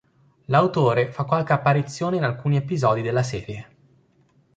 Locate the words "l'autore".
0.45-1.11